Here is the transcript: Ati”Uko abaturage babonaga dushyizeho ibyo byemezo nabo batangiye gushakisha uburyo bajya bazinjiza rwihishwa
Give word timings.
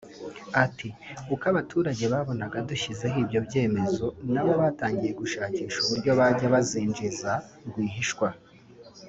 Ati”Uko 0.65 1.43
abaturage 1.51 2.03
babonaga 2.13 2.57
dushyizeho 2.69 3.15
ibyo 3.23 3.39
byemezo 3.47 4.05
nabo 4.33 4.53
batangiye 4.61 5.11
gushakisha 5.21 5.77
uburyo 5.81 6.11
bajya 6.19 6.47
bazinjiza 6.53 7.31
rwihishwa 7.67 8.27